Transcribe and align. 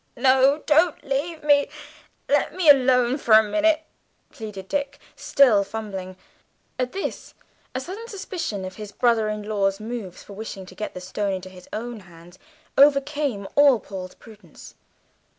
"No, 0.17 0.63
don't 0.65 1.03
leave 1.03 1.43
me, 1.43 1.69
let 2.27 2.55
me 2.55 2.67
alone 2.67 3.19
for 3.19 3.33
a 3.35 3.43
minute," 3.43 3.83
pleaded 4.31 4.67
Dick, 4.67 4.97
still 5.15 5.63
fumbling. 5.63 6.17
At 6.79 6.91
this 6.91 7.35
a 7.75 7.79
sudden 7.79 8.07
suspicion 8.07 8.65
of 8.65 8.77
his 8.77 8.91
brother 8.91 9.27
in 9.29 9.43
law's 9.43 9.79
motives 9.79 10.23
for 10.23 10.33
wishing 10.33 10.65
to 10.65 10.73
get 10.73 10.95
the 10.95 11.01
Stone 11.01 11.33
into 11.33 11.49
his 11.49 11.69
own 11.71 11.99
hands 11.99 12.39
overcame 12.79 13.47
all 13.55 13.79
Paul's 13.79 14.15
prudence. 14.15 14.73